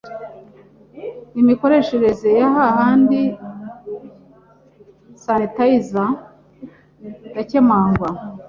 [1.41, 3.21] Imikoreshereze ya “Handi
[5.23, 6.03] Sanitayiza
[7.31, 8.09] irakemangwa